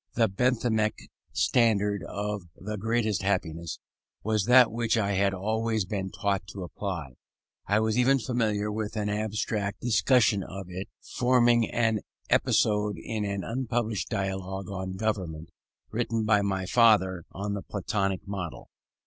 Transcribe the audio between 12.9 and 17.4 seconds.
in an unpublished dialogue on Government, written by my father